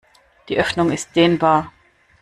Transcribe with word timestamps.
Die 0.49 0.57
Öffnung 0.57 0.91
ist 0.91 1.15
dehnbar. 1.15 1.71